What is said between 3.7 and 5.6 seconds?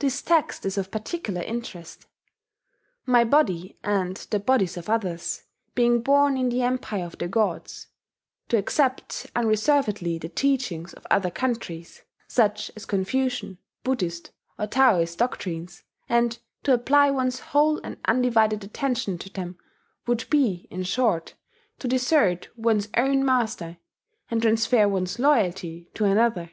and the bodies of others,